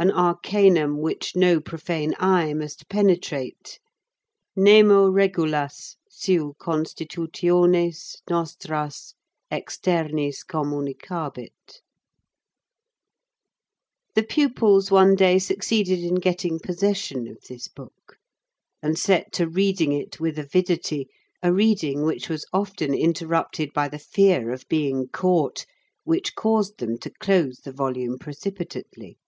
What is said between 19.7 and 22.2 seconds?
it with avidity, a reading